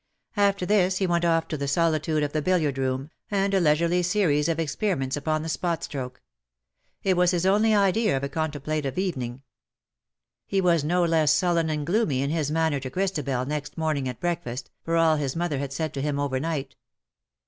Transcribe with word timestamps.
After 0.35 0.65
this 0.65 0.97
he 0.97 1.05
went 1.05 1.23
off 1.25 1.47
to 1.49 1.57
the 1.57 1.67
solitude 1.67 2.23
of 2.23 2.33
the 2.33 2.41
billiard 2.41 2.79
room, 2.79 3.11
and 3.29 3.53
a 3.53 3.59
leisurely 3.59 4.01
series 4.01 4.49
of 4.49 4.57
experiments 4.59 5.15
LOVES 5.15 5.27
YOU 5.27 5.29
AS 5.29 5.29
OF 5.29 5.29
OLD." 5.29 5.41
95 5.41 5.41
■upon 5.41 5.43
the 5.43 5.55
spot 5.55 5.83
stroke. 5.83 6.21
It 7.03 7.17
was 7.17 7.29
his 7.29 7.45
only 7.45 7.75
idea 7.75 8.17
of 8.17 8.23
a 8.23 8.27
contemplative 8.29 8.97
evening. 8.97 9.43
He 10.47 10.59
was 10.59 10.83
no 10.83 11.03
less 11.05 11.31
sullen 11.31 11.69
and 11.69 11.85
gloomy 11.85 12.23
in 12.23 12.31
his 12.31 12.49
manner 12.49 12.79
to 12.79 12.89
Christabel 12.89 13.45
next 13.45 13.77
morning 13.77 14.09
at 14.09 14.19
breakfast, 14.19 14.71
for 14.83 14.97
all 14.97 15.17
his 15.17 15.35
mother 15.35 15.59
had 15.59 15.71
said 15.71 15.93
to 15.93 16.01
him 16.01 16.19
overnight. 16.19 16.75